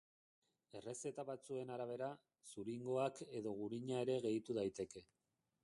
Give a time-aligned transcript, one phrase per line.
[0.79, 2.09] Errezeta batzuen arabera,
[2.53, 5.09] zuringoak edo gurina ere gehitu daiteke.